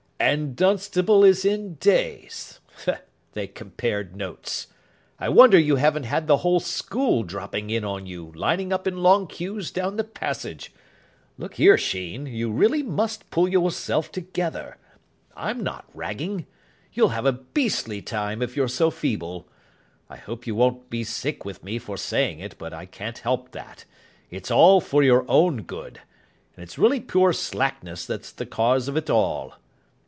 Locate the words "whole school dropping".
6.37-7.71